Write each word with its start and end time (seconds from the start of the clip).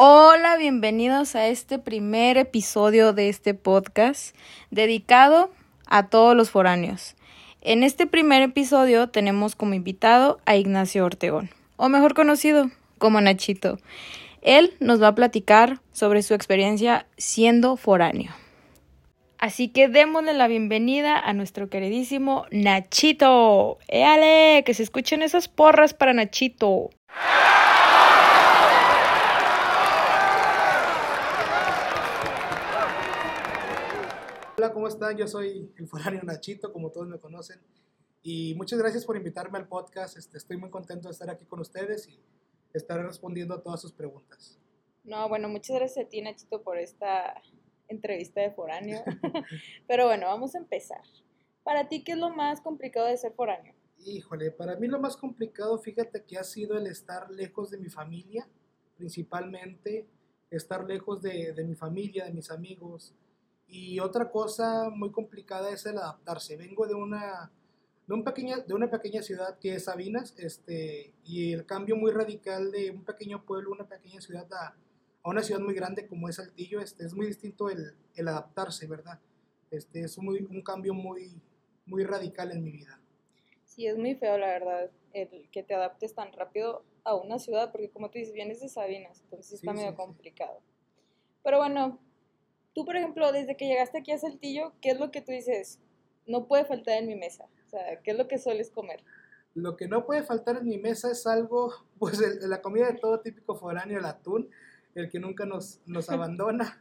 Hola, 0.00 0.56
bienvenidos 0.56 1.34
a 1.34 1.48
este 1.48 1.80
primer 1.80 2.38
episodio 2.38 3.12
de 3.12 3.28
este 3.28 3.52
podcast 3.52 4.32
dedicado 4.70 5.50
a 5.88 6.06
todos 6.06 6.36
los 6.36 6.50
foráneos. 6.50 7.16
En 7.62 7.82
este 7.82 8.06
primer 8.06 8.42
episodio 8.42 9.08
tenemos 9.08 9.56
como 9.56 9.74
invitado 9.74 10.38
a 10.46 10.54
Ignacio 10.54 11.04
Ortegón, 11.04 11.50
o 11.76 11.88
mejor 11.88 12.14
conocido 12.14 12.70
como 12.98 13.20
Nachito. 13.20 13.80
Él 14.40 14.72
nos 14.78 15.02
va 15.02 15.08
a 15.08 15.14
platicar 15.16 15.80
sobre 15.90 16.22
su 16.22 16.32
experiencia 16.32 17.06
siendo 17.16 17.76
foráneo. 17.76 18.30
Así 19.40 19.66
que 19.66 19.88
démosle 19.88 20.32
la 20.32 20.46
bienvenida 20.46 21.18
a 21.18 21.32
nuestro 21.32 21.68
queridísimo 21.70 22.46
Nachito. 22.52 23.78
¡Éale! 23.88 24.62
Que 24.64 24.74
se 24.74 24.84
escuchen 24.84 25.22
esas 25.22 25.48
porras 25.48 25.92
para 25.92 26.12
Nachito. 26.12 26.90
¿Cómo 34.78 34.86
están? 34.86 35.16
Yo 35.16 35.26
soy 35.26 35.72
el 35.76 35.88
foráneo 35.88 36.22
Nachito, 36.22 36.72
como 36.72 36.92
todos 36.92 37.08
me 37.08 37.18
conocen. 37.18 37.58
Y 38.22 38.54
muchas 38.54 38.78
gracias 38.78 39.04
por 39.04 39.16
invitarme 39.16 39.58
al 39.58 39.66
podcast. 39.66 40.16
Este, 40.16 40.38
estoy 40.38 40.56
muy 40.56 40.70
contento 40.70 41.08
de 41.08 41.12
estar 41.14 41.28
aquí 41.28 41.44
con 41.46 41.58
ustedes 41.58 42.06
y 42.06 42.20
estar 42.72 43.04
respondiendo 43.04 43.56
a 43.56 43.60
todas 43.60 43.80
sus 43.80 43.92
preguntas. 43.92 44.56
No, 45.02 45.28
bueno, 45.28 45.48
muchas 45.48 45.74
gracias 45.74 46.06
a 46.06 46.08
ti, 46.08 46.22
Nachito, 46.22 46.62
por 46.62 46.78
esta 46.78 47.42
entrevista 47.88 48.40
de 48.40 48.52
foráneo. 48.52 49.02
Pero 49.88 50.06
bueno, 50.06 50.26
vamos 50.26 50.54
a 50.54 50.58
empezar. 50.58 51.02
Para 51.64 51.88
ti, 51.88 52.04
¿qué 52.04 52.12
es 52.12 52.18
lo 52.18 52.30
más 52.30 52.60
complicado 52.60 53.08
de 53.08 53.16
ser 53.16 53.32
foráneo? 53.32 53.74
Híjole, 54.06 54.52
para 54.52 54.76
mí 54.76 54.86
lo 54.86 55.00
más 55.00 55.16
complicado, 55.16 55.76
fíjate 55.78 56.22
que 56.22 56.38
ha 56.38 56.44
sido 56.44 56.78
el 56.78 56.86
estar 56.86 57.28
lejos 57.32 57.72
de 57.72 57.78
mi 57.78 57.88
familia, 57.88 58.46
principalmente 58.96 60.06
estar 60.52 60.84
lejos 60.84 61.20
de, 61.20 61.52
de 61.52 61.64
mi 61.64 61.74
familia, 61.74 62.26
de 62.26 62.32
mis 62.32 62.52
amigos, 62.52 63.16
y 63.68 64.00
otra 64.00 64.30
cosa 64.30 64.90
muy 64.90 65.10
complicada 65.10 65.70
es 65.70 65.84
el 65.86 65.98
adaptarse. 65.98 66.56
Vengo 66.56 66.86
de 66.86 66.94
una, 66.94 67.50
de, 68.06 68.14
un 68.14 68.24
pequeña, 68.24 68.58
de 68.58 68.74
una 68.74 68.90
pequeña 68.90 69.22
ciudad 69.22 69.58
que 69.58 69.74
es 69.74 69.84
Sabinas, 69.84 70.34
este, 70.38 71.12
y 71.24 71.52
el 71.52 71.66
cambio 71.66 71.96
muy 71.96 72.10
radical 72.10 72.70
de 72.72 72.90
un 72.90 73.04
pequeño 73.04 73.44
pueblo, 73.44 73.70
una 73.72 73.86
pequeña 73.86 74.20
ciudad 74.20 74.46
a, 74.52 74.74
a 75.22 75.28
una 75.28 75.42
ciudad 75.42 75.60
muy 75.60 75.74
grande 75.74 76.06
como 76.06 76.28
es 76.28 76.36
Saltillo, 76.36 76.80
este, 76.80 77.04
es 77.04 77.14
muy 77.14 77.26
distinto 77.26 77.68
el, 77.70 77.94
el 78.14 78.28
adaptarse, 78.28 78.86
¿verdad? 78.86 79.18
Este, 79.70 80.00
es 80.00 80.18
muy, 80.18 80.40
un 80.40 80.62
cambio 80.62 80.94
muy, 80.94 81.40
muy 81.86 82.04
radical 82.04 82.50
en 82.52 82.62
mi 82.64 82.70
vida. 82.72 82.98
Sí, 83.64 83.86
es 83.86 83.98
muy 83.98 84.14
feo, 84.14 84.38
la 84.38 84.46
verdad, 84.46 84.90
el 85.12 85.48
que 85.50 85.62
te 85.62 85.74
adaptes 85.74 86.14
tan 86.14 86.32
rápido 86.32 86.84
a 87.04 87.14
una 87.14 87.38
ciudad, 87.38 87.70
porque 87.70 87.90
como 87.90 88.10
tú 88.10 88.18
dices, 88.18 88.32
vienes 88.34 88.60
de 88.60 88.68
Sabinas, 88.68 89.20
entonces 89.24 89.52
está 89.52 89.72
Sí, 89.72 89.76
medio 89.76 89.90
sí, 89.90 89.96
sí. 89.96 90.02
complicado. 90.02 90.60
Pero 91.44 91.58
bueno, 91.58 91.98
tú, 92.74 92.84
por 92.84 92.96
ejemplo, 92.96 93.32
desde 93.32 93.56
que 93.56 93.66
llegaste 93.66 93.98
aquí 93.98 94.12
a 94.12 94.18
Saltillo, 94.18 94.72
¿qué 94.80 94.90
es 94.90 94.98
lo 95.00 95.10
que 95.10 95.20
tú 95.20 95.32
dices? 95.32 95.78
No 96.26 96.46
puede 96.46 96.64
faltar 96.64 96.98
en 96.98 97.06
mi 97.06 97.16
mesa. 97.16 97.46
O 97.66 97.70
sea, 97.70 98.00
¿qué 98.02 98.12
es 98.12 98.18
lo 98.18 98.28
que 98.28 98.38
sueles 98.38 98.70
comer? 98.70 99.02
Lo 99.54 99.76
que 99.76 99.88
no 99.88 100.06
puede 100.06 100.22
faltar 100.22 100.56
en 100.58 100.66
mi 100.66 100.78
mesa 100.78 101.10
es 101.10 101.26
algo, 101.26 101.72
pues 101.98 102.20
el- 102.20 102.48
la 102.48 102.60
comida 102.62 102.90
de 102.90 102.98
todo 102.98 103.20
típico 103.20 103.54
foráneo, 103.56 103.98
el 103.98 104.04
atún, 104.04 104.48
el 104.94 105.10
que 105.10 105.18
nunca 105.18 105.44
nos, 105.46 105.80
nos 105.86 106.08
abandona. 106.10 106.80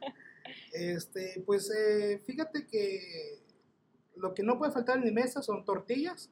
Este, 0.73 1.43
pues 1.45 1.69
eh, 1.75 2.19
fíjate 2.25 2.65
que 2.67 3.39
lo 4.15 4.33
que 4.33 4.43
no 4.43 4.57
puede 4.57 4.71
faltar 4.71 4.97
en 4.97 5.03
mi 5.03 5.11
mesa 5.11 5.41
son 5.41 5.65
tortillas, 5.65 6.29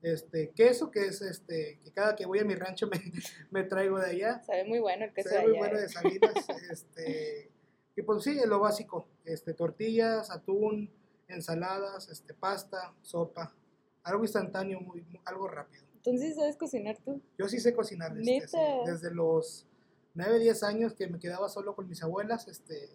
este, 0.00 0.50
queso, 0.50 0.90
que 0.92 1.06
es 1.06 1.20
este, 1.22 1.78
que 1.82 1.90
cada 1.92 2.14
que 2.14 2.24
voy 2.24 2.38
a 2.38 2.44
mi 2.44 2.54
rancho 2.54 2.86
me, 2.90 3.00
me 3.50 3.64
traigo 3.64 3.98
de 3.98 4.10
allá. 4.10 4.42
Sabe 4.44 4.64
muy 4.64 4.78
bueno 4.78 5.06
el 5.06 5.12
queso 5.12 5.28
Se 5.30 5.34
ve 5.36 5.40
de 5.42 5.48
muy 5.48 5.56
allá, 5.58 5.66
bueno 5.66 5.78
¿eh? 5.78 5.82
de 5.82 5.88
Sabinas, 5.88 6.46
este, 6.70 7.47
y 7.98 8.02
pues 8.02 8.22
sí, 8.22 8.38
lo 8.46 8.60
básico, 8.60 9.08
este, 9.24 9.54
tortillas, 9.54 10.30
atún, 10.30 10.88
ensaladas, 11.26 12.08
este, 12.08 12.32
pasta, 12.32 12.94
sopa, 13.02 13.52
algo 14.04 14.22
instantáneo, 14.22 14.80
muy, 14.80 15.00
muy- 15.02 15.20
algo 15.24 15.48
rápido. 15.48 15.84
Entonces, 15.96 16.36
¿sabes 16.36 16.56
cocinar 16.56 16.96
tú? 17.04 17.20
Yo 17.36 17.48
sí 17.48 17.58
sé 17.58 17.74
cocinar, 17.74 18.16
este, 18.16 18.32
¿Neta? 18.34 18.46
sí, 18.46 18.56
desde 18.86 19.12
los 19.12 19.66
9, 20.14 20.38
10 20.38 20.62
años 20.62 20.94
que 20.94 21.08
me 21.08 21.18
quedaba 21.18 21.48
solo 21.48 21.74
con 21.74 21.88
mis 21.88 22.00
abuelas, 22.00 22.46
este, 22.46 22.88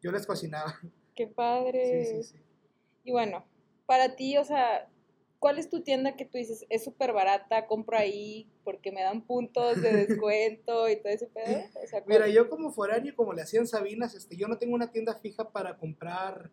yo 0.00 0.12
les 0.12 0.24
cocinaba. 0.24 0.78
¡Qué 1.16 1.26
padre! 1.26 2.04
Sí, 2.06 2.22
sí, 2.22 2.38
sí. 2.38 2.44
Y 3.02 3.10
bueno, 3.10 3.44
para 3.86 4.14
ti, 4.14 4.38
o 4.38 4.44
sea, 4.44 4.88
¿cuál 5.44 5.58
es 5.58 5.68
tu 5.68 5.82
tienda 5.82 6.16
que 6.16 6.24
tú 6.24 6.38
dices, 6.38 6.64
es 6.70 6.84
súper 6.84 7.12
barata, 7.12 7.66
compro 7.66 7.98
ahí 7.98 8.50
porque 8.64 8.90
me 8.90 9.02
dan 9.02 9.26
puntos 9.26 9.82
de 9.82 9.92
descuento 10.06 10.88
y 10.88 10.96
todo 10.96 11.12
ese 11.12 11.26
pedo? 11.26 11.66
O 11.84 11.86
sea, 11.86 12.02
¿cuál? 12.02 12.18
Mira, 12.18 12.28
yo 12.28 12.48
como 12.48 12.72
foráneo, 12.72 13.14
como 13.14 13.34
le 13.34 13.42
hacían 13.42 13.66
Sabinas, 13.66 14.14
este, 14.14 14.38
yo 14.38 14.48
no 14.48 14.56
tengo 14.56 14.74
una 14.74 14.90
tienda 14.90 15.16
fija 15.16 15.50
para 15.50 15.76
comprar 15.76 16.50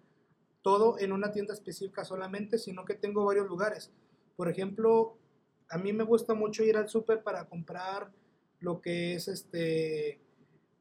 todo 0.62 1.00
en 1.00 1.13
una 1.13 1.31
tienda 1.31 1.53
específica 1.53 2.03
solamente, 2.03 2.57
sino 2.57 2.84
que 2.84 2.96
tengo 2.96 3.24
varios 3.24 3.47
lugares. 3.47 3.94
Por 4.35 4.50
ejemplo, 4.50 5.18
a 5.69 5.78
mí 5.78 5.94
me 5.94 6.03
gusta 6.03 6.34
mucho 6.34 6.62
ir 6.62 6.75
al 6.75 6.90
súper 6.90 7.23
para 7.23 7.47
comprar 7.47 8.12
lo 8.59 8.81
que 8.81 9.13
es 9.16 9.29
este, 9.29 10.19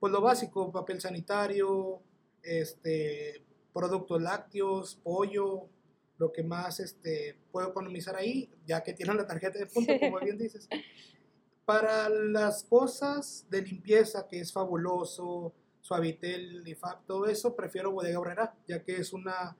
pues 0.01 0.13
lo 0.13 0.21
básico, 0.21 0.73
papel 0.73 1.01
sanitario, 1.01 2.01
este, 2.43 3.45
productos 3.73 4.21
lácteos, 4.21 4.97
pollo, 4.97 5.69
lo 6.21 6.31
que 6.31 6.43
más 6.43 6.81
este, 6.81 7.35
puedo 7.51 7.71
economizar 7.71 8.15
ahí, 8.15 8.51
ya 8.67 8.83
que 8.83 8.93
tienen 8.93 9.17
la 9.17 9.27
tarjeta 9.27 9.59
de 9.59 9.67
punto, 9.67 9.93
como 9.99 10.21
bien 10.21 10.37
dices. 10.39 10.69
Para 11.65 12.11
las 12.11 12.63
cosas 12.65 13.47
de 13.49 13.63
limpieza, 13.63 14.29
que 14.29 14.39
es 14.41 14.53
fabuloso, 14.53 15.55
Suavitel, 15.81 16.63
Lifap, 16.63 17.07
todo 17.07 17.27
eso, 17.27 17.57
prefiero 17.57 17.91
Bodega 17.91 18.21
Obrera, 18.21 18.55
ya 18.69 18.85
que 18.85 18.97
es 18.97 19.15
una, 19.15 19.57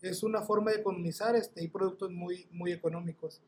es 0.00 0.24
una 0.24 0.42
forma 0.42 0.72
de 0.72 0.78
economizar 0.80 1.36
este, 1.36 1.62
y 1.62 1.68
productos 1.68 2.10
muy, 2.10 2.48
muy 2.50 2.72
económicos. 2.72 3.40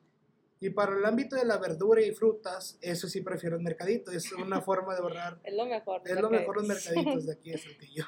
Y 0.61 0.71
para 0.71 0.97
el 0.97 1.05
ámbito 1.05 1.35
de 1.35 1.45
la 1.45 1.59
verdura 1.59 2.03
y 2.03 2.13
frutas, 2.13 2.79
eso 2.81 3.09
sí 3.09 3.21
prefiero 3.21 3.57
el 3.57 3.63
mercadito, 3.63 4.13
es 4.13 4.31
una 4.33 4.61
forma 4.61 4.95
de 4.95 5.01
ahorrar. 5.01 5.41
Es 5.45 5.55
lo 5.55 5.67
mejor. 5.67 6.03
Es 6.05 6.21
lo 6.21 6.31
mejor 6.31 6.57
los 6.57 6.69
mercaditos 6.69 7.27
de 7.27 7.33
aquí 7.33 7.51
de 7.51 7.59
Saltillo. 7.59 8.07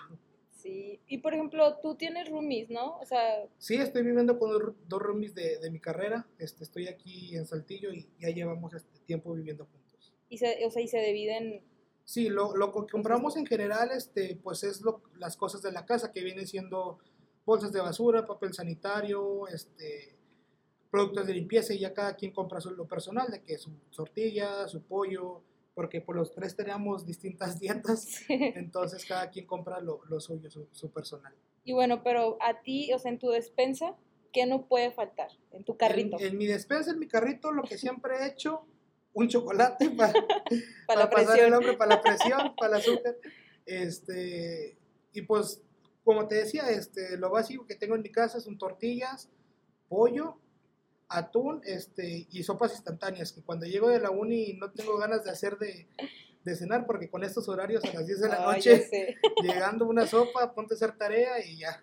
Sí. 0.67 1.01
Y 1.07 1.19
por 1.19 1.33
ejemplo, 1.35 1.79
tú 1.81 1.95
tienes 1.95 2.29
roomies, 2.29 2.71
¿no? 2.71 2.99
O 2.99 3.07
sea, 3.07 3.47
Sí, 3.59 3.77
estoy 3.77 4.03
viviendo 4.03 4.37
con 4.39 4.51
dos- 4.89 5.01
roomies 5.03 5.35
de, 5.35 5.59
de 5.59 5.71
mi 5.71 5.79
carrera. 5.79 6.27
Este, 6.39 6.65
estoy 6.65 6.89
aquí 6.89 7.37
en 7.37 7.47
Saltillo 7.47 7.93
y 7.93 8.09
ya 8.19 8.31
llevamos 8.31 8.75
este 8.75 8.99
tiempo 9.07 9.33
viviendo 9.35 9.65
juntos. 9.67 10.13
y 10.29 10.39
se, 10.39 10.65
o 10.67 10.71
sea, 10.71 10.83
y 10.83 10.89
se 10.89 10.99
dividen. 11.01 11.63
Sí, 12.05 12.29
lo, 12.29 12.57
lo 12.57 12.73
que 12.73 12.91
compramos 12.91 13.37
en 13.37 13.47
general, 13.47 13.91
este, 13.93 14.37
pues 14.43 14.65
es 14.65 14.81
lo, 14.81 15.03
las 15.19 15.37
cosas 15.37 15.63
de 15.63 15.71
la 15.73 15.87
casa 15.87 16.13
que 16.13 16.23
vienen 16.25 16.47
siendo 16.49 16.99
bolsas 17.45 17.73
de 17.73 17.81
basura, 17.81 18.27
papel 18.27 18.53
sanitario, 18.55 19.47
este, 19.49 20.17
productos 20.91 21.27
de 21.29 21.35
limpieza 21.35 21.75
y 21.75 21.79
ya 21.81 21.95
cada 21.95 22.17
quien 22.17 22.33
compra 22.33 22.61
su, 22.61 22.71
lo 22.73 22.87
personal, 22.89 23.31
de 23.31 23.43
que 23.43 23.57
su 23.59 23.71
tortilla, 23.95 24.67
su 24.67 24.83
pollo, 24.83 25.43
porque 25.77 26.01
por 26.01 26.17
los 26.17 26.33
tres 26.33 26.57
tenemos 26.57 27.05
distintas 27.05 27.61
dietas, 27.61 28.23
entonces 28.29 29.05
cada 29.05 29.31
quien 29.31 29.47
compra 29.47 29.79
lo, 29.79 30.01
lo 30.09 30.19
suyo, 30.19 30.51
su, 30.51 30.67
su 30.73 30.91
personal. 30.91 31.35
Y 31.65 31.75
bueno, 31.75 32.03
pero 32.03 32.39
a 32.41 32.63
ti, 32.63 32.91
o 32.95 32.99
sea, 32.99 33.13
en 33.13 33.19
tu 33.19 33.29
despensa, 33.29 33.95
¿qué 34.33 34.47
no 34.47 34.67
puede 34.67 34.91
faltar? 34.91 35.29
En 35.53 35.65
tu 35.65 35.77
carrito. 35.77 36.19
En, 36.19 36.29
en 36.29 36.39
mi 36.39 36.47
despensa, 36.47 36.93
en 36.93 36.99
mi 36.99 37.07
carrito, 37.07 37.53
lo 37.53 37.63
que 37.63 37.77
siempre 37.77 38.17
he 38.17 38.27
hecho, 38.27 38.65
un 39.13 39.29
chocolate 39.29 39.91
para, 39.97 40.13
para 40.87 41.01
la 41.01 41.11
pasar 41.11 41.41
el 41.41 41.53
hambre, 41.53 41.75
para 41.75 41.97
la 41.97 42.03
presión, 42.03 42.55
para 42.57 42.77
el 42.77 42.81
azúcar. 42.81 43.15
Este, 43.67 44.79
y 45.13 45.23
pues, 45.23 45.63
como 46.05 46.27
te 46.27 46.37
decía, 46.37 46.71
este, 46.71 47.19
lo 47.19 47.29
básico 47.29 47.67
que 47.67 47.75
tengo 47.75 47.97
en 47.97 48.03
mi 48.03 48.11
casa 48.11 48.41
son 48.41 48.57
tortillas, 48.57 49.29
pollo, 49.91 50.39
atún 51.09 51.61
este, 51.65 52.27
y 52.31 52.43
sopas 52.43 52.73
instantáneas, 52.73 53.33
que 53.33 53.43
cuando 53.43 53.67
llego 53.67 53.89
de 53.89 54.01
la 54.01 54.11
uni 54.11 54.55
no 54.55 54.71
tengo 54.73 54.97
ganas 54.99 55.25
de 55.25 55.31
hacer 55.31 55.59
de, 55.59 55.87
de 56.45 56.57
cenar, 56.57 56.87
porque 56.87 57.09
con 57.11 57.25
estos 57.25 57.49
horarios 57.49 57.85
a 57.85 57.93
las 57.93 58.07
10 58.07 58.21
de 58.21 58.29
la 58.29 58.41
noche, 58.41 59.17
llegando 59.43 59.87
una 59.87 60.07
sopa, 60.07 60.53
ponte 60.55 60.75
a 60.75 60.77
hacer 60.77 60.97
tarea 60.97 61.45
y 61.45 61.59
ya, 61.59 61.83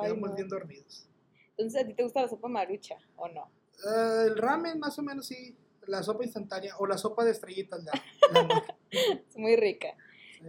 quedamos 0.00 0.30
no. 0.30 0.36
bien 0.36 0.48
dormidos. 0.48 1.08
Entonces, 1.56 1.82
¿a 1.82 1.86
ti 1.86 1.94
te 1.94 2.02
gusta 2.02 2.22
la 2.22 2.28
sopa 2.28 2.48
marucha 2.48 2.96
o 3.16 3.28
no? 3.28 3.50
Ah, 3.86 4.24
el 4.26 4.36
ramen, 4.36 4.78
más 4.78 4.98
o 4.98 5.02
menos, 5.02 5.26
sí. 5.26 5.56
La 5.86 6.02
sopa 6.02 6.24
instantánea 6.24 6.76
o 6.78 6.86
la 6.86 6.96
sopa 6.96 7.24
de 7.24 7.32
estrellitas. 7.32 7.82
La. 7.84 7.92
Es 8.90 9.36
muy 9.36 9.56
rica. 9.56 9.88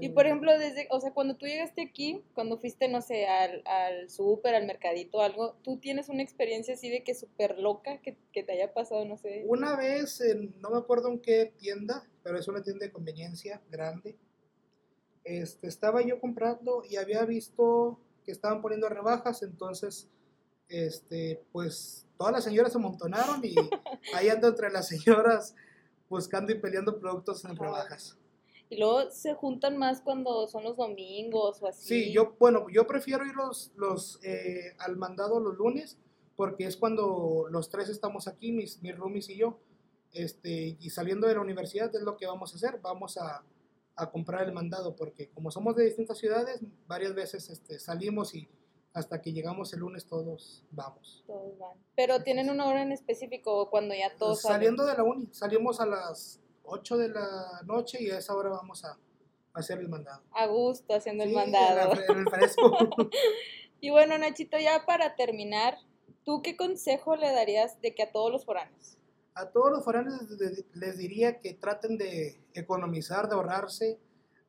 Y 0.02 0.10
por 0.10 0.26
ejemplo, 0.26 0.58
desde, 0.58 0.88
o 0.92 1.00
sea, 1.00 1.12
cuando 1.14 1.36
tú 1.36 1.46
llegaste 1.46 1.82
aquí, 1.82 2.24
cuando 2.34 2.58
fuiste, 2.58 2.88
no 2.88 3.02
sé, 3.02 3.28
al, 3.28 3.62
al 3.66 4.10
súper, 4.10 4.56
al 4.56 4.66
mercadito, 4.66 5.22
algo, 5.22 5.56
¿tú 5.64 5.78
tienes 5.78 6.10
una 6.10 6.24
experiencia 6.24 6.74
así 6.74 6.90
de 6.90 7.04
que 7.04 7.14
súper 7.16 7.60
loca 7.60 8.00
que, 8.02 8.18
que 8.32 8.44
te 8.44 8.54
haya 8.54 8.74
pasado, 8.74 9.06
no 9.06 9.18
sé? 9.18 9.44
Una 9.48 9.76
vez, 9.76 10.20
en- 10.22 10.54
no 10.62 10.70
me 10.72 10.78
acuerdo 10.78 11.10
en 11.10 11.20
qué 11.20 11.54
tienda, 11.58 12.08
pero 12.24 12.38
es 12.40 12.48
una 12.48 12.64
tienda 12.64 12.86
de 12.86 12.92
conveniencia 12.92 13.62
grande. 13.70 14.18
Este, 15.24 15.68
estaba 15.68 16.02
yo 16.02 16.20
comprando 16.20 16.84
y 16.90 16.98
había 16.98 17.24
visto 17.26 18.00
que 18.26 18.32
estaban 18.32 18.62
poniendo 18.62 18.90
rebajas, 18.90 19.42
entonces, 19.44 20.10
este, 20.68 21.42
pues 21.52 22.08
todas 22.18 22.34
las 22.34 22.44
señoras 22.44 22.72
se 22.74 22.78
amontonaron 22.78 23.42
y 23.44 23.56
ahí 24.14 24.30
ando 24.30 24.48
entre 24.50 24.70
las 24.72 24.88
señoras 24.88 25.56
buscando 26.10 26.52
y 26.52 26.60
peleando 26.60 27.00
productos 27.00 27.44
en 27.46 27.56
rebajas. 27.56 28.18
Y 28.74 28.80
luego 28.80 29.12
se 29.12 29.36
juntan 29.36 29.78
más 29.78 30.02
cuando 30.02 30.48
son 30.48 30.64
los 30.64 30.78
domingos 30.78 31.62
o 31.62 31.68
así. 31.68 31.88
Sí, 31.88 32.12
yo, 32.12 32.36
bueno, 32.40 32.68
yo 32.70 32.88
prefiero 32.88 33.24
ir 33.26 33.36
los, 33.36 33.72
los, 33.76 34.20
eh, 34.24 34.74
al 34.80 34.98
mandado 34.98 35.40
los 35.40 35.56
lunes 35.56 36.00
porque 36.36 36.66
es 36.66 36.76
cuando 36.76 37.46
los 37.52 37.70
tres 37.70 37.90
estamos 37.90 38.28
aquí, 38.28 38.52
mis, 38.52 38.82
mis 38.82 38.98
roomies 38.98 39.30
y 39.30 39.38
yo. 39.38 39.60
Este, 40.12 40.76
y 40.80 40.90
saliendo 40.90 41.28
de 41.28 41.36
la 41.36 41.42
universidad 41.42 41.94
es 41.96 42.02
lo 42.02 42.18
que 42.18 42.26
vamos 42.26 42.54
a 42.54 42.56
hacer, 42.56 42.80
vamos 42.82 43.18
a, 43.18 43.44
a 43.96 44.12
comprar 44.12 44.44
el 44.44 44.54
mandado 44.54 44.96
porque 44.96 45.30
como 45.30 45.52
somos 45.52 45.76
de 45.76 45.86
distintas 45.86 46.18
ciudades, 46.18 46.60
varias 46.88 47.14
veces 47.14 47.50
este, 47.50 47.78
salimos 47.80 48.34
y 48.34 48.50
hasta 48.94 49.22
que 49.22 49.34
llegamos 49.34 49.74
el 49.74 49.82
lunes 49.82 50.06
todos 50.06 50.64
vamos. 50.72 51.24
Todos 51.28 51.58
van. 51.58 51.78
Pero 51.96 52.24
tienen 52.24 52.50
una 52.50 52.68
hora 52.68 52.82
en 52.82 52.92
específico 52.92 53.70
cuando 53.70 53.94
ya 53.94 54.16
todos 54.16 54.42
Saliendo 54.42 54.86
de 54.86 54.96
la 54.96 55.04
uni, 55.04 55.30
salimos 55.32 55.80
a 55.80 55.86
las 55.86 56.43
8 56.64 56.98
de 56.98 57.10
la 57.10 57.62
noche 57.66 58.02
y 58.02 58.10
a 58.12 58.18
esa 58.18 58.36
hora 58.36 58.50
vamos 58.50 58.84
a, 58.86 58.98
hacer 59.54 59.80
el 59.80 59.88
mandado. 59.88 60.24
A 60.32 60.48
gusto 60.48 60.96
haciendo 60.96 61.24
el 61.24 61.32
mandado. 61.32 61.94
En, 62.10 62.18
el 62.18 62.30
fresco. 62.30 62.90
y 63.80 63.92
bueno, 63.92 64.18
Nachito, 64.18 64.58
ya 64.58 64.84
para 64.86 65.16
terminar, 65.16 65.78
¿tú 66.26 66.42
qué 66.42 66.58
consejo 66.58 67.16
le 67.16 67.32
darías 67.32 67.80
de 67.82 67.94
que 67.94 68.04
a 68.04 68.12
todos 68.12 68.32
los 68.32 68.46
foráneos? 68.46 68.98
A 69.36 69.50
todos 69.50 69.72
los 69.72 69.84
foráneos 69.84 70.22
les 70.74 70.98
diría 70.98 71.40
que 71.40 71.54
traten 71.54 71.98
de 71.98 72.40
economizar, 72.54 73.28
de 73.28 73.36
ahorrarse, 73.36 74.00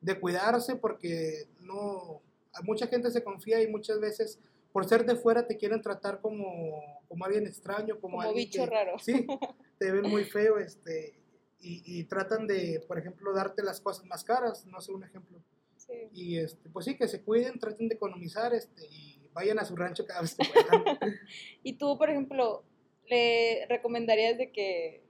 de 0.01 0.21
cuidarse, 0.21 0.77
porque 0.77 1.49
no, 1.61 2.23
mucha 2.63 2.87
gente 2.87 3.11
se 3.11 3.25
confía 3.25 3.63
y 3.63 3.67
muchas 3.67 4.01
veces 4.01 4.39
por 4.73 4.87
ser 4.87 5.07
de 5.07 5.17
fuera 5.17 5.47
te 5.47 5.57
quieren 5.57 5.81
tratar 5.81 6.21
como, 6.21 7.01
como 7.09 7.25
alguien 7.25 7.47
extraño, 7.47 8.01
como, 8.01 8.19
como 8.19 8.35
bicho 8.35 8.67
raro. 8.67 8.99
Sí, 8.99 9.27
te 9.79 9.93
ven 9.93 10.11
muy 10.11 10.25
feo, 10.25 10.59
este, 10.59 11.15
y, 11.61 12.05
tratan 12.05 12.47
de, 12.47 12.85
por 12.87 12.99
ejemplo, 12.99 13.33
darte 13.33 13.63
las 13.63 13.81
cosas 13.81 14.05
más 14.05 14.23
caras, 14.23 14.67
no 14.67 14.81
sé, 14.81 14.93
un 14.93 15.03
ejemplo. 15.03 15.43
Sí. 15.77 16.09
Y 16.13 16.39
este, 16.39 16.69
pues 16.69 16.85
sí, 16.85 16.97
que 16.97 17.09
se 17.09 17.23
cuiden, 17.23 17.59
traten 17.59 17.89
de 17.89 17.95
economizar, 17.95 18.55
este, 18.55 18.87
y 18.87 19.31
vayan 19.33 19.59
a 19.59 19.65
su 19.65 19.75
rancho 19.75 20.07
cada 20.07 20.21
vez 20.21 20.35
que 20.35 20.47
puedan. 20.47 20.99
y 21.63 21.73
tú, 21.75 21.97
por 21.97 22.11
ejemplo, 22.11 22.65
¿le 23.07 23.67
recomendarías 23.69 24.39
de 24.39 24.53
que, 24.53 25.03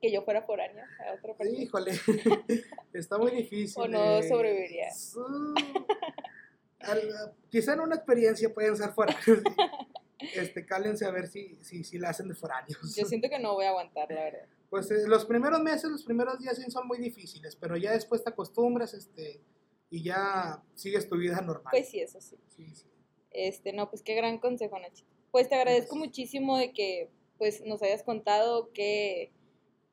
que 0.00 0.12
yo 0.12 0.22
fuera 0.22 0.42
foránea 0.42 0.86
a 1.08 1.14
otro 1.14 1.36
país? 1.36 1.58
Híjole, 1.58 1.92
está 2.92 3.18
muy 3.18 3.30
difícil. 3.32 3.82
¿O 3.82 3.88
no 3.88 4.22
sobreviviría? 4.22 4.88
quizá 7.50 7.72
en 7.72 7.80
una 7.80 7.96
experiencia 7.96 8.52
pueden 8.52 8.76
ser 8.76 8.90
foráneos. 8.90 9.42
este, 10.34 10.64
cálense 10.64 11.04
a 11.04 11.10
ver 11.10 11.26
si, 11.28 11.58
si, 11.62 11.84
si 11.84 11.98
la 11.98 12.10
hacen 12.10 12.28
de 12.28 12.34
foráneos. 12.34 12.94
Yo 12.94 13.04
siento 13.04 13.28
que 13.28 13.38
no 13.38 13.54
voy 13.54 13.64
a 13.64 13.70
aguantar, 13.70 14.10
la 14.10 14.24
verdad. 14.24 14.46
Pues 14.70 14.90
eh, 14.90 15.06
los 15.06 15.24
primeros 15.24 15.60
meses, 15.60 15.90
los 15.90 16.04
primeros 16.04 16.38
días 16.38 16.60
son 16.68 16.86
muy 16.86 16.98
difíciles, 16.98 17.56
pero 17.56 17.76
ya 17.76 17.92
después 17.92 18.22
te 18.24 18.30
acostumbras 18.30 18.94
este, 18.94 19.40
y 19.90 20.02
ya 20.02 20.62
sigues 20.74 21.08
tu 21.08 21.16
vida 21.16 21.40
normal. 21.40 21.70
Pues 21.70 21.88
sí, 21.88 22.00
eso 22.00 22.20
sí. 22.20 22.36
Este, 23.30 23.72
no, 23.72 23.90
pues 23.90 24.02
qué 24.02 24.14
gran 24.14 24.38
consejo, 24.38 24.78
Nachito. 24.78 25.08
Pues 25.30 25.48
te 25.48 25.54
agradezco 25.54 25.96
muchísimo 25.96 26.56
de 26.56 26.72
que 26.72 27.10
pues 27.38 27.62
nos 27.64 27.82
hayas 27.82 28.02
contado 28.02 28.72
que 28.72 29.30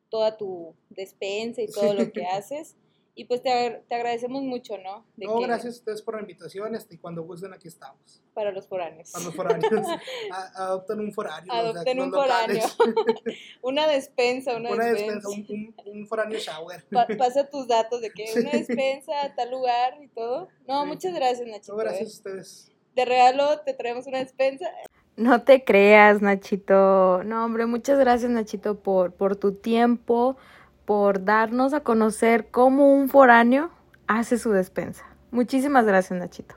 toda 0.09 0.37
tu 0.37 0.75
despensa 0.89 1.61
y 1.61 1.67
todo 1.67 1.93
lo 1.93 2.11
que 2.11 2.25
haces. 2.25 2.75
Y 3.15 3.25
pues 3.25 3.43
te, 3.43 3.83
te 3.87 3.95
agradecemos 3.95 4.41
mucho, 4.41 4.75
¿no? 4.79 5.05
no, 5.17 5.39
gracias 5.39 5.75
a 5.75 5.77
ustedes 5.77 6.01
por 6.01 6.15
la 6.15 6.21
invitación 6.21 6.73
este, 6.73 6.95
y 6.95 6.97
cuando 6.97 7.21
gusten 7.21 7.53
aquí 7.53 7.67
estamos. 7.67 8.23
Para 8.33 8.51
los 8.51 8.67
foráneos. 8.67 9.11
Para 9.11 9.25
los 9.25 9.35
foráneos. 9.35 9.87
adopten 10.55 10.99
un 10.99 11.13
foráneo. 11.13 11.53
Adopten 11.53 11.99
un 11.99 12.11
foráneo. 12.11 12.65
una 13.61 13.87
despensa, 13.87 14.55
una, 14.55 14.71
una 14.71 14.85
despensa. 14.85 15.29
un, 15.29 15.75
un, 15.85 16.07
foráneo 16.07 16.39
shower. 16.39 16.83
pasa 17.15 17.47
tus 17.47 17.67
datos 17.67 18.01
de 18.01 18.09
que 18.09 18.25
una 18.35 18.49
despensa, 18.49 19.13
tal 19.35 19.51
lugar 19.51 20.01
y 20.01 20.07
todo. 20.07 20.47
No, 20.67 20.83
muchas 20.87 21.13
gracias, 21.13 21.47
Nachito. 21.47 21.73
No, 21.73 21.77
gracias 21.77 22.09
a 22.09 22.13
ustedes. 22.13 22.71
De 22.95 23.05
regalo 23.05 23.59
te 23.59 23.75
traemos 23.75 24.07
una 24.07 24.19
despensa. 24.19 24.71
No 25.15 25.43
te 25.43 25.63
creas, 25.63 26.19
Nachito. 26.23 27.23
No, 27.23 27.45
hombre, 27.45 27.67
muchas 27.67 27.99
gracias, 27.99 28.31
Nachito, 28.31 28.79
por, 28.79 29.13
por 29.13 29.35
tu 29.35 29.53
tiempo 29.53 30.35
por 30.85 31.23
darnos 31.25 31.73
a 31.73 31.81
conocer 31.81 32.47
cómo 32.51 32.93
un 32.93 33.09
foráneo 33.09 33.69
hace 34.07 34.37
su 34.37 34.51
despensa. 34.51 35.05
Muchísimas 35.31 35.85
gracias, 35.85 36.19
Nachito. 36.19 36.55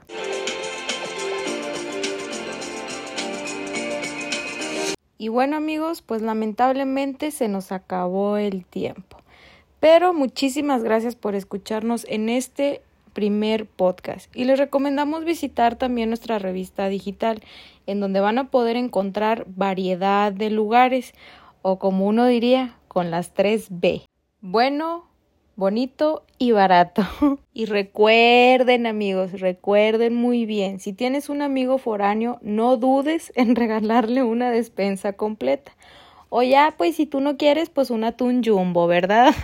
Y 5.19 5.29
bueno 5.29 5.57
amigos, 5.57 6.03
pues 6.03 6.21
lamentablemente 6.21 7.31
se 7.31 7.49
nos 7.49 7.73
acabó 7.73 8.37
el 8.37 8.67
tiempo. 8.67 9.19
Pero 9.81 10.13
muchísimas 10.13 10.83
gracias 10.83 11.15
por 11.17 11.35
escucharnos 11.35 12.05
en 12.09 12.29
este 12.29 12.83
primer 13.15 13.65
podcast. 13.65 14.35
Y 14.37 14.45
les 14.45 14.59
recomendamos 14.59 15.25
visitar 15.25 15.77
también 15.77 16.11
nuestra 16.11 16.39
revista 16.39 16.89
digital, 16.89 17.43
en 17.87 18.01
donde 18.01 18.21
van 18.21 18.39
a 18.39 18.51
poder 18.51 18.77
encontrar 18.77 19.47
variedad 19.49 20.33
de 20.33 20.51
lugares, 20.51 21.15
o 21.63 21.79
como 21.79 22.07
uno 22.07 22.27
diría, 22.27 22.77
con 22.89 23.11
las 23.11 23.33
tres 23.33 23.69
B 23.71 24.03
bueno, 24.47 25.05
bonito 25.57 26.23
y 26.39 26.53
barato. 26.53 27.03
Y 27.53 27.65
recuerden 27.65 28.87
amigos, 28.87 29.41
recuerden 29.41 30.15
muy 30.15 30.47
bien, 30.47 30.79
si 30.79 30.93
tienes 30.93 31.29
un 31.29 31.43
amigo 31.43 31.79
foráneo, 31.79 32.39
no 32.43 32.77
dudes 32.77 33.33
en 33.35 33.57
regalarle 33.57 34.23
una 34.23 34.51
despensa 34.51 35.15
completa. 35.15 35.73
O 36.29 36.43
ya, 36.43 36.75
pues 36.77 36.97
si 36.97 37.07
tú 37.07 37.21
no 37.21 37.37
quieres, 37.37 37.71
pues 37.71 37.91
un 37.91 38.05
atún 38.05 38.43
jumbo, 38.45 38.87
¿verdad? 38.87 39.35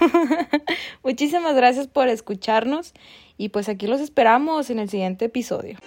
Muchísimas 1.02 1.54
gracias 1.54 1.86
por 1.86 2.08
escucharnos 2.08 2.92
y 3.38 3.48
pues 3.48 3.68
aquí 3.68 3.86
los 3.86 4.00
esperamos 4.00 4.68
en 4.68 4.78
el 4.78 4.88
siguiente 4.88 5.26
episodio. 5.26 5.78